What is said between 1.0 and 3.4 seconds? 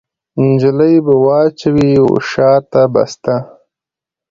به واچوي وشا ته بسته